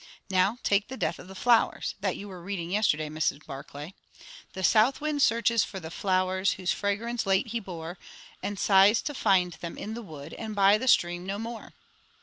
Now 0.31 0.57
take 0.63 0.87
the 0.87 0.97
'Death 0.97 1.19
of 1.19 1.27
the 1.27 1.35
Flowers,' 1.35 1.93
that 1.99 2.17
you 2.17 2.27
were 2.27 2.41
reading 2.41 2.71
yesterday, 2.71 3.07
Mrs. 3.07 3.45
Barclay 3.45 3.93
'The 4.53 4.63
south 4.63 4.99
wind 4.99 5.21
searches 5.21 5.63
for 5.63 5.79
the 5.79 5.91
flowers 5.91 6.53
whose 6.53 6.71
fragrance 6.71 7.27
late 7.27 7.49
he 7.49 7.59
bore, 7.59 7.99
And 8.41 8.57
sighs 8.57 9.03
to 9.03 9.13
find 9.13 9.53
them 9.53 9.77
in 9.77 9.93
the 9.93 10.01
wood 10.01 10.33
and 10.33 10.55
by 10.55 10.79
the 10.79 10.87
stream 10.87 11.23
no 11.27 11.37
more.' 11.37 11.73